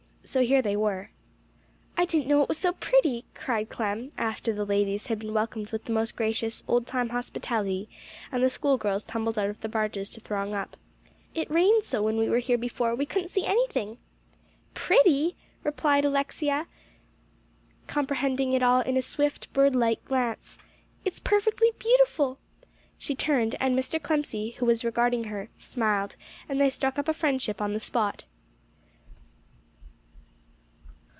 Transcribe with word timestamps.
So 0.23 0.41
here 0.43 0.61
they 0.61 0.77
were. 0.77 1.09
"I 1.97 2.05
didn't 2.05 2.27
know 2.27 2.43
it 2.43 2.47
was 2.47 2.59
so 2.59 2.73
pretty," 2.73 3.25
cried 3.33 3.69
Clem, 3.69 4.11
after 4.19 4.53
the 4.53 4.63
ladies 4.67 5.07
had 5.07 5.17
been 5.17 5.33
welcomed 5.33 5.71
with 5.71 5.85
the 5.85 5.91
most 5.91 6.15
gracious, 6.15 6.63
old 6.67 6.85
time 6.85 7.09
hospitality, 7.09 7.89
and 8.31 8.41
the 8.43 8.49
schoolgirls 8.49 9.03
tumbled 9.03 9.39
out 9.39 9.49
of 9.49 9.59
the 9.61 9.67
barges 9.67 10.11
to 10.11 10.21
throng 10.21 10.53
up. 10.53 10.77
"It 11.33 11.49
rained 11.49 11.83
so 11.83 12.03
when 12.03 12.17
we 12.17 12.29
were 12.29 12.37
here 12.39 12.57
before, 12.57 12.93
we 12.93 13.05
couldn't 13.05 13.29
see 13.29 13.47
anything." 13.47 13.97
"Pretty?" 14.75 15.35
repeated 15.63 16.05
Alexia, 16.05 16.67
comprehending 17.87 18.53
it 18.53 18.61
all 18.63 18.81
in 18.81 19.01
swift, 19.01 19.51
bird 19.53 19.75
like 19.75 20.05
glances. 20.05 20.59
"It's 21.03 21.19
perfectly 21.19 21.71
beautiful!" 21.79 22.37
She 22.97 23.15
turned, 23.15 23.55
and 23.59 23.77
Mr. 23.77 23.99
Clemcy, 23.99 24.53
who 24.57 24.67
was 24.67 24.85
regarding 24.85 25.25
her, 25.25 25.49
smiled, 25.57 26.15
and 26.47 26.61
they 26.61 26.69
struck 26.69 26.99
up 26.99 27.07
a 27.07 27.13
friendship 27.13 27.59
on 27.59 27.73
the 27.73 27.79
spot. 27.81 28.25